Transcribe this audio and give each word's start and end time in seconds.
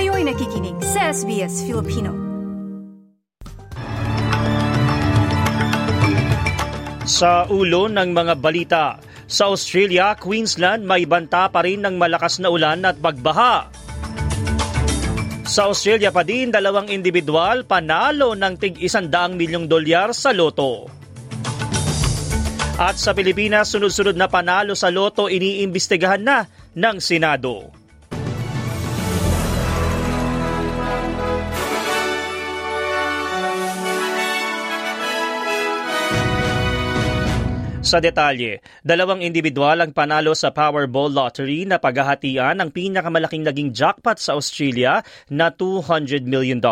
Kayo'y 0.00 0.24
nakikinig 0.24 0.80
sa 0.80 1.12
SBS 1.12 1.68
Filipino. 1.68 2.08
Sa 7.04 7.44
ulo 7.52 7.84
ng 7.84 8.08
mga 8.08 8.34
balita, 8.40 8.96
sa 9.28 9.52
Australia, 9.52 10.16
Queensland 10.16 10.88
may 10.88 11.04
banta 11.04 11.52
pa 11.52 11.60
rin 11.60 11.84
ng 11.84 12.00
malakas 12.00 12.40
na 12.40 12.48
ulan 12.48 12.80
at 12.88 12.96
bagbaha. 12.96 13.68
Sa 15.44 15.68
Australia 15.68 16.08
pa 16.08 16.24
din, 16.24 16.48
dalawang 16.48 16.88
individual 16.88 17.68
panalo 17.68 18.32
ng 18.32 18.56
tig 18.56 18.80
isandaang 18.80 19.36
milyong 19.36 19.68
dolyar 19.68 20.16
sa 20.16 20.32
loto. 20.32 20.88
At 22.80 22.96
sa 22.96 23.12
Pilipinas, 23.12 23.68
sunod-sunod 23.68 24.16
na 24.16 24.32
panalo 24.32 24.72
sa 24.72 24.88
loto 24.88 25.28
iniimbestigahan 25.28 26.24
na 26.24 26.48
ng 26.72 26.96
Senado. 27.04 27.79
Sa 37.90 37.98
detalye, 37.98 38.62
dalawang 38.86 39.18
individual 39.18 39.82
ang 39.82 39.90
panalo 39.90 40.30
sa 40.30 40.54
Powerball 40.54 41.10
Lottery 41.10 41.66
na 41.66 41.82
paghahatian 41.82 42.62
ng 42.62 42.70
pinakamalaking 42.70 43.42
naging 43.42 43.74
jackpot 43.74 44.14
sa 44.14 44.38
Australia 44.38 45.02
na 45.26 45.50
$200 45.50 46.22
million. 46.22 46.62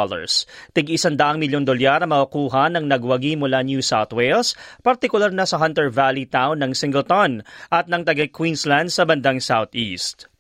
Tig-isandaang 0.71 1.43
milyon 1.43 1.67
dolyar 1.67 2.07
ang 2.07 2.15
makukuha 2.15 2.71
ng 2.71 2.87
nagwagi 2.87 3.35
mula 3.35 3.67
New 3.67 3.83
South 3.83 4.15
Wales, 4.15 4.55
partikular 4.87 5.35
na 5.35 5.43
sa 5.43 5.59
Hunter 5.59 5.91
Valley 5.91 6.23
town 6.23 6.63
ng 6.63 6.71
Singleton 6.71 7.43
at 7.67 7.91
ng 7.91 8.07
taga 8.07 8.31
Queensland 8.31 8.95
sa 8.95 9.03
bandang 9.03 9.43
southeast. 9.43 10.31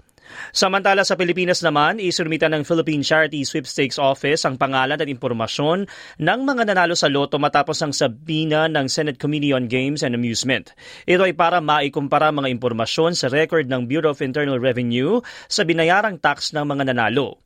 Samantala 0.52 1.04
sa 1.04 1.14
Pilipinas 1.18 1.60
naman, 1.60 2.00
isurmita 2.00 2.48
ng 2.48 2.64
Philippine 2.64 3.04
Charity 3.04 3.44
Sweepstakes 3.44 4.00
Office 4.00 4.44
ang 4.48 4.56
pangalan 4.56 5.00
at 5.00 5.08
impormasyon 5.08 5.88
ng 6.20 6.40
mga 6.44 6.62
nanalo 6.68 6.94
sa 6.96 7.10
loto 7.10 7.36
matapos 7.36 7.80
ang 7.84 7.92
sabina 7.92 8.66
ng 8.66 8.86
Senate 8.88 9.20
Committee 9.20 9.52
on 9.52 9.66
Games 9.66 10.00
and 10.06 10.16
Amusement. 10.16 10.72
Ito 11.08 11.26
ay 11.26 11.34
para 11.36 11.60
maikumpara 11.60 12.32
mga 12.32 12.52
impormasyon 12.54 13.18
sa 13.18 13.28
record 13.28 13.66
ng 13.68 13.88
Bureau 13.88 14.12
of 14.12 14.24
Internal 14.24 14.60
Revenue 14.60 15.20
sa 15.46 15.64
binayarang 15.64 16.20
tax 16.20 16.52
ng 16.56 16.64
mga 16.64 16.94
nanalo. 16.94 17.40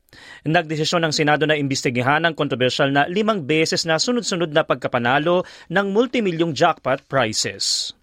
Nagdesisyon 0.45 1.09
ng 1.09 1.13
Senado 1.15 1.49
na 1.49 1.57
imbestigahan 1.57 2.21
ang 2.23 2.37
kontrobersyal 2.37 2.93
na 2.93 3.09
limang 3.09 3.49
beses 3.49 3.87
na 3.89 3.97
sunod-sunod 3.97 4.53
na 4.53 4.61
pagkapanalo 4.61 5.41
ng 5.73 5.87
multimilyong 5.89 6.53
jackpot 6.53 7.01
prizes. 7.09 7.97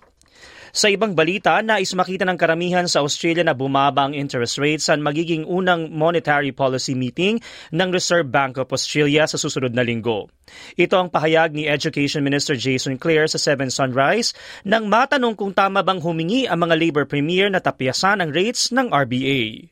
Sa 0.71 0.87
ibang 0.87 1.19
balita, 1.19 1.59
nais 1.67 1.91
makita 1.99 2.23
ng 2.23 2.39
karamihan 2.39 2.87
sa 2.87 3.03
Australia 3.03 3.43
na 3.43 3.59
bumaba 3.59 4.07
ang 4.07 4.15
interest 4.15 4.63
rates 4.63 4.87
sa 4.87 4.95
magiging 4.95 5.43
unang 5.43 5.91
monetary 5.91 6.55
policy 6.55 6.95
meeting 6.95 7.43
ng 7.75 7.89
Reserve 7.91 8.31
Bank 8.31 8.55
of 8.59 8.71
Australia 8.71 9.27
sa 9.27 9.35
susunod 9.35 9.75
na 9.75 9.83
linggo. 9.83 10.31
Ito 10.79 10.95
ang 10.98 11.09
pahayag 11.11 11.55
ni 11.55 11.67
Education 11.67 12.23
Minister 12.23 12.55
Jason 12.55 12.98
Clare 12.98 13.27
sa 13.27 13.39
Seven 13.39 13.71
Sunrise 13.71 14.31
nang 14.63 14.87
matanong 14.87 15.35
kung 15.35 15.51
tama 15.51 15.83
bang 15.83 15.98
humingi 15.98 16.47
ang 16.47 16.63
mga 16.63 16.79
Labour 16.79 17.05
Premier 17.07 17.51
na 17.51 17.59
tapyasan 17.59 18.23
ang 18.23 18.31
rates 18.31 18.71
ng 18.71 18.95
RBA. 18.95 19.71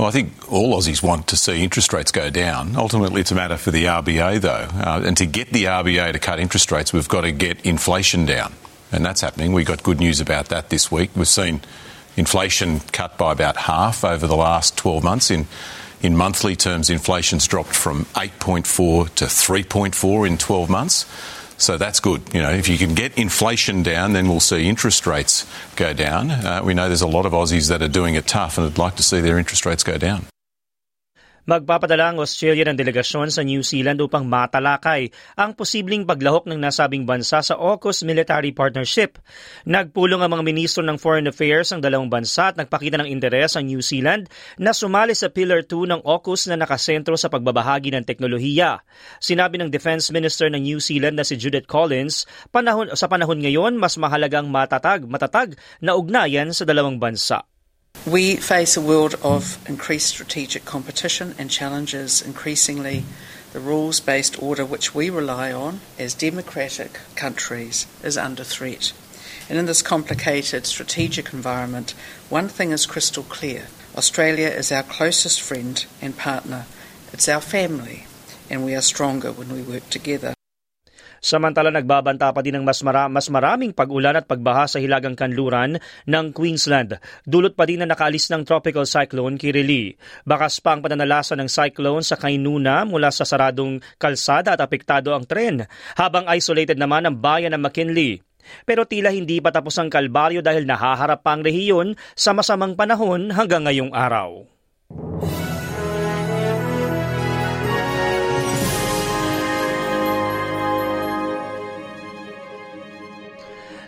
Well, 0.00 0.08
I 0.08 0.12
think 0.16 0.32
all 0.48 0.72
Aussies 0.72 1.04
want 1.04 1.28
to 1.28 1.36
see 1.36 1.60
interest 1.60 1.92
rates 1.92 2.08
go 2.08 2.32
down. 2.32 2.80
Ultimately, 2.80 3.20
it's 3.20 3.30
a 3.30 3.36
matter 3.36 3.60
for 3.60 3.70
the 3.70 3.92
RBA, 3.92 4.40
though. 4.40 4.72
Uh, 4.72 5.04
and 5.04 5.12
to 5.20 5.28
get 5.28 5.52
the 5.52 5.68
RBA 5.68 6.16
to 6.16 6.18
cut 6.18 6.40
interest 6.40 6.72
rates, 6.72 6.96
we've 6.96 7.12
got 7.12 7.28
to 7.28 7.32
get 7.32 7.60
inflation 7.68 8.24
down 8.24 8.56
and 8.92 9.04
that's 9.04 9.20
happening. 9.20 9.52
We 9.52 9.64
got 9.64 9.82
good 9.82 9.98
news 9.98 10.20
about 10.20 10.46
that 10.48 10.70
this 10.70 10.90
week. 10.92 11.10
We've 11.16 11.26
seen 11.26 11.60
inflation 12.16 12.80
cut 12.92 13.16
by 13.16 13.32
about 13.32 13.56
half 13.56 14.04
over 14.04 14.26
the 14.26 14.36
last 14.36 14.76
12 14.76 15.02
months. 15.02 15.30
In 15.30 15.46
in 16.02 16.16
monthly 16.16 16.56
terms, 16.56 16.90
inflation's 16.90 17.46
dropped 17.46 17.76
from 17.76 18.06
8.4 18.16 19.14
to 19.14 19.24
3.4 19.26 20.26
in 20.26 20.36
12 20.36 20.68
months. 20.68 21.06
So 21.58 21.78
that's 21.78 22.00
good. 22.00 22.22
You 22.34 22.42
know, 22.42 22.50
if 22.50 22.68
you 22.68 22.76
can 22.76 22.96
get 22.96 23.16
inflation 23.16 23.84
down, 23.84 24.12
then 24.12 24.28
we'll 24.28 24.40
see 24.40 24.68
interest 24.68 25.06
rates 25.06 25.46
go 25.76 25.92
down. 25.92 26.32
Uh, 26.32 26.60
we 26.64 26.74
know 26.74 26.88
there's 26.88 27.02
a 27.02 27.06
lot 27.06 27.24
of 27.24 27.32
Aussies 27.32 27.68
that 27.68 27.82
are 27.82 27.88
doing 27.88 28.16
it 28.16 28.26
tough 28.26 28.58
and 28.58 28.66
would 28.66 28.78
like 28.78 28.96
to 28.96 29.04
see 29.04 29.20
their 29.20 29.38
interest 29.38 29.64
rates 29.64 29.84
go 29.84 29.96
down. 29.96 30.26
Magpapadala 31.42 32.14
ang 32.14 32.22
Australia 32.22 32.70
ng 32.70 32.78
delegasyon 32.78 33.34
sa 33.34 33.42
New 33.42 33.66
Zealand 33.66 33.98
upang 33.98 34.30
matalakay 34.30 35.10
ang 35.34 35.58
posibleng 35.58 36.06
paglahok 36.06 36.46
ng 36.46 36.54
nasabing 36.54 37.02
bansa 37.02 37.42
sa 37.42 37.58
AUKUS 37.58 38.06
Military 38.06 38.54
Partnership. 38.54 39.18
Nagpulong 39.66 40.22
ang 40.22 40.38
mga 40.38 40.46
ministro 40.46 40.86
ng 40.86 41.02
Foreign 41.02 41.26
Affairs 41.26 41.74
ng 41.74 41.82
dalawang 41.82 42.06
bansa 42.06 42.54
at 42.54 42.62
nagpakita 42.62 43.02
ng 43.02 43.10
interes 43.10 43.58
ang 43.58 43.66
New 43.66 43.82
Zealand 43.82 44.30
na 44.54 44.70
sumali 44.70 45.18
sa 45.18 45.34
Pillar 45.34 45.66
2 45.66 45.90
ng 45.90 46.00
AUKUS 46.06 46.46
na 46.46 46.62
nakasentro 46.62 47.18
sa 47.18 47.26
pagbabahagi 47.26 47.90
ng 47.90 48.06
teknolohiya. 48.06 48.78
Sinabi 49.18 49.58
ng 49.58 49.74
Defense 49.74 50.14
Minister 50.14 50.46
ng 50.46 50.62
New 50.62 50.78
Zealand 50.78 51.18
na 51.18 51.26
si 51.26 51.34
Judith 51.34 51.66
Collins, 51.66 52.22
panahon, 52.54 52.94
sa 52.94 53.10
panahon 53.10 53.42
ngayon 53.42 53.74
mas 53.74 53.98
mahalagang 53.98 54.46
matatag, 54.46 55.10
matatag 55.10 55.58
na 55.82 55.98
ugnayan 55.98 56.54
sa 56.54 56.62
dalawang 56.62 57.02
bansa. 57.02 57.42
We 58.04 58.34
face 58.34 58.76
a 58.76 58.80
world 58.80 59.14
of 59.22 59.64
increased 59.68 60.08
strategic 60.08 60.64
competition 60.64 61.36
and 61.38 61.48
challenges 61.48 62.20
increasingly 62.20 63.04
the 63.52 63.60
rules 63.60 64.00
based 64.00 64.42
order 64.42 64.66
which 64.66 64.92
we 64.92 65.08
rely 65.08 65.52
on 65.52 65.80
as 66.00 66.12
democratic 66.12 66.98
countries 67.14 67.86
is 68.02 68.18
under 68.18 68.42
threat. 68.42 68.92
And 69.48 69.56
in 69.56 69.66
this 69.66 69.82
complicated 69.82 70.66
strategic 70.66 71.32
environment, 71.32 71.94
one 72.28 72.48
thing 72.48 72.72
is 72.72 72.86
crystal 72.86 73.22
clear 73.22 73.68
Australia 73.96 74.48
is 74.48 74.72
our 74.72 74.82
closest 74.82 75.40
friend 75.40 75.86
and 76.00 76.18
partner, 76.18 76.66
it's 77.12 77.28
our 77.28 77.40
family, 77.40 78.06
and 78.50 78.64
we 78.64 78.74
are 78.74 78.80
stronger 78.80 79.30
when 79.30 79.52
we 79.52 79.62
work 79.62 79.88
together. 79.90 80.34
Samantala 81.22 81.70
nagbabanta 81.70 82.34
pa 82.34 82.42
din 82.42 82.58
ng 82.58 82.66
mas, 82.66 82.82
mara- 82.82 83.06
mas 83.06 83.30
maraming 83.30 83.70
pag-ulan 83.70 84.18
at 84.18 84.26
pagbaha 84.26 84.66
sa 84.66 84.82
hilagang 84.82 85.14
kanluran 85.14 85.78
ng 86.02 86.26
Queensland. 86.34 86.98
Dulot 87.22 87.54
pa 87.54 87.62
din 87.62 87.78
na 87.78 87.86
nakaalis 87.86 88.26
ng 88.34 88.42
tropical 88.42 88.82
cyclone 88.82 89.38
Kirili. 89.38 89.94
Bakas 90.26 90.58
pa 90.58 90.74
ang 90.74 90.82
pananalasa 90.82 91.38
ng 91.38 91.46
cyclone 91.46 92.02
sa 92.02 92.18
Kainuna 92.18 92.82
mula 92.82 93.14
sa 93.14 93.22
saradong 93.22 93.78
kalsada 94.02 94.58
at 94.58 94.60
apektado 94.66 95.14
ang 95.14 95.22
tren, 95.22 95.62
habang 95.94 96.26
isolated 96.34 96.74
naman 96.74 97.06
ang 97.06 97.14
bayan 97.14 97.54
ng 97.54 97.62
McKinley. 97.62 98.18
Pero 98.66 98.82
tila 98.82 99.14
hindi 99.14 99.38
pa 99.38 99.54
tapos 99.54 99.78
ang 99.78 99.86
kalbaryo 99.86 100.42
dahil 100.42 100.66
nahaharap 100.66 101.22
pa 101.22 101.38
ang 101.38 101.46
rehiyon 101.46 101.94
sa 102.18 102.34
masamang 102.34 102.74
panahon 102.74 103.30
hanggang 103.30 103.62
ngayong 103.62 103.94
araw. 103.94 104.42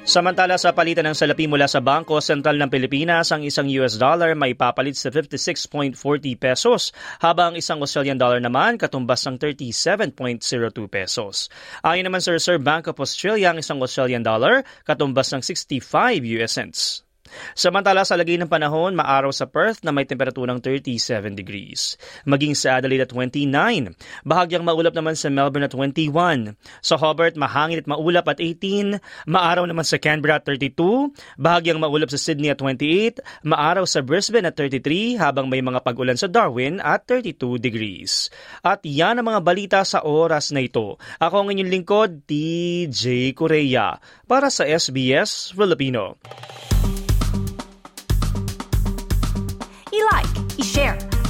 Samantala 0.05 0.61
sa 0.61 0.77
palitan 0.77 1.09
ng 1.09 1.17
salapi 1.17 1.49
mula 1.49 1.65
sa 1.65 1.81
Bangko 1.81 2.21
Sentral 2.21 2.61
ng 2.61 2.69
Pilipinas, 2.69 3.33
ang 3.33 3.41
isang 3.41 3.65
US 3.81 3.97
dollar 3.97 4.37
may 4.37 4.53
papalit 4.53 5.01
sa 5.01 5.09
56.40 5.09 5.97
pesos, 6.37 6.93
habang 7.25 7.57
isang 7.57 7.81
Australian 7.81 8.21
dollar 8.21 8.37
naman 8.37 8.77
katumbas 8.77 9.25
ng 9.25 9.41
37.02 9.41 10.93
pesos. 10.93 11.49
Ayon 11.81 12.05
naman 12.05 12.21
sa 12.21 12.37
Reserve 12.37 12.61
Bank 12.61 12.85
of 12.93 13.01
Australia, 13.01 13.57
ang 13.57 13.65
isang 13.65 13.81
Australian 13.81 14.21
dollar 14.21 14.61
katumbas 14.85 15.33
ng 15.33 15.41
65 15.41 16.21
US 16.37 16.53
cents. 16.53 17.01
Samantala 17.53 18.03
sa 18.03 18.19
lagay 18.19 18.39
ng 18.41 18.51
panahon, 18.51 18.97
maaraw 18.97 19.31
sa 19.31 19.47
Perth 19.47 19.83
na 19.83 19.91
may 19.91 20.09
temperaturang 20.09 20.59
37 20.59 21.35
degrees. 21.35 21.99
Maging 22.25 22.55
sa 22.57 22.79
Adelaide 22.79 23.07
at 23.07 23.13
29. 23.13 23.95
Bahagyang 24.27 24.65
maulap 24.65 24.95
naman 24.97 25.15
sa 25.19 25.31
Melbourne 25.31 25.67
at 25.67 25.75
21. 25.75 26.57
Sa 26.81 26.95
Hobart, 26.97 27.35
mahangin 27.35 27.83
at 27.83 27.89
maulap 27.91 28.27
at 28.31 28.39
18. 28.39 29.01
Maaraw 29.27 29.65
naman 29.67 29.85
sa 29.85 29.99
Canberra 30.01 30.39
at 30.41 30.47
32. 30.47 31.13
Bahagyang 31.37 31.79
maulap 31.83 32.09
sa 32.11 32.19
Sydney 32.21 32.51
at 32.51 32.59
28. 32.61 33.21
Maaraw 33.45 33.85
sa 33.85 34.01
Brisbane 34.01 34.49
at 34.49 34.57
33 34.57 35.19
habang 35.21 35.51
may 35.51 35.61
mga 35.61 35.83
pag-ulan 35.83 36.19
sa 36.19 36.31
Darwin 36.31 36.79
at 36.81 37.07
32 37.07 37.61
degrees. 37.61 38.33
At 38.63 38.83
yan 38.87 39.21
ang 39.21 39.27
mga 39.29 39.41
balita 39.45 39.81
sa 39.83 40.03
oras 40.07 40.55
na 40.55 40.65
ito. 40.65 40.97
Ako 41.21 41.45
ang 41.45 41.49
inyong 41.53 41.73
lingkod, 41.73 42.11
DJ 42.25 43.35
Korea 43.35 43.99
para 44.25 44.49
sa 44.49 44.65
SBS 44.65 45.53
Filipino. 45.53 46.17